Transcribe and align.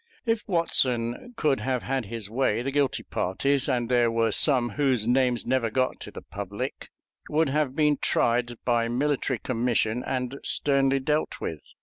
If 0.25 0.47
Watson 0.49 1.35
could 1.37 1.59
have 1.59 1.83
had 1.83 2.05
his 2.05 2.27
way, 2.27 2.63
the 2.63 2.71
guilty 2.71 3.03
parties 3.03 3.69
and 3.69 3.87
there 3.87 4.09
were 4.09 4.31
some 4.31 4.69
whose 4.69 5.07
names 5.07 5.45
never 5.45 5.69
got 5.69 5.99
to 5.99 6.09
the 6.09 6.23
public 6.23 6.89
would 7.29 7.49
have 7.49 7.75
been 7.75 7.97
tried 8.01 8.55
by 8.65 8.87
military 8.87 9.37
commission 9.37 10.03
and 10.03 10.39
sternly 10.41 10.97
dealt 10.99 11.39
with. 11.39 11.61